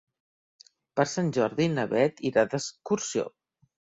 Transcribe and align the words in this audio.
Per 0.99 1.05
Sant 1.11 1.27
Jordi 1.37 1.67
na 1.75 1.85
Bet 1.93 2.25
irà 2.31 2.47
d'excursió. 2.53 3.29